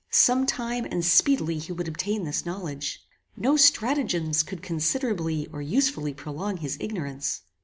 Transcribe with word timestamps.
Some 0.09 0.47
time 0.47 0.85
and 0.85 1.05
speedily 1.05 1.59
he 1.59 1.71
would 1.73 1.87
obtain 1.87 2.23
this 2.23 2.43
knowledge. 2.43 3.03
No 3.37 3.55
stratagems 3.55 4.41
could 4.41 4.63
considerably 4.63 5.45
or 5.53 5.61
usefully 5.61 6.15
prolong 6.15 6.57
his 6.57 6.75
ignorance. 6.79 7.41